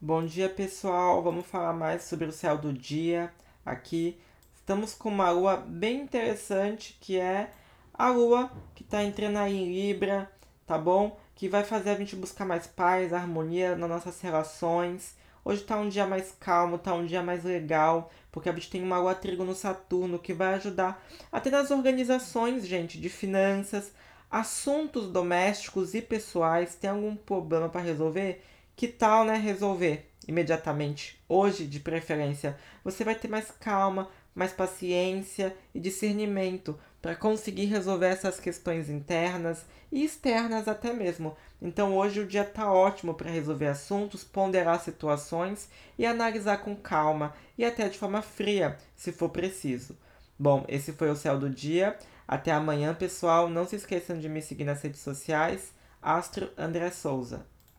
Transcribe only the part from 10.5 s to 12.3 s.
tá bom? Que vai fazer a gente